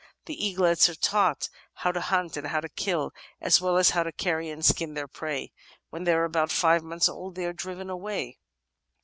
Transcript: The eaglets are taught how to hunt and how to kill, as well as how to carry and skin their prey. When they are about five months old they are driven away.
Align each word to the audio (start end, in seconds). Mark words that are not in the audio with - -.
The 0.25 0.47
eaglets 0.47 0.89
are 0.89 0.95
taught 0.95 1.47
how 1.75 1.91
to 1.91 2.01
hunt 2.01 2.35
and 2.35 2.47
how 2.47 2.59
to 2.61 2.69
kill, 2.69 3.11
as 3.39 3.61
well 3.61 3.77
as 3.77 3.91
how 3.91 4.01
to 4.01 4.11
carry 4.11 4.49
and 4.49 4.65
skin 4.65 4.95
their 4.95 5.07
prey. 5.07 5.51
When 5.91 6.05
they 6.05 6.13
are 6.15 6.23
about 6.25 6.49
five 6.49 6.81
months 6.81 7.07
old 7.07 7.35
they 7.35 7.45
are 7.45 7.53
driven 7.53 7.91
away. 7.91 8.39